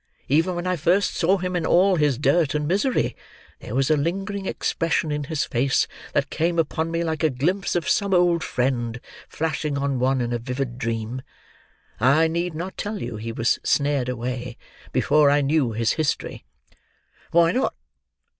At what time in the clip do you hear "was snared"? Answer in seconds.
13.31-14.09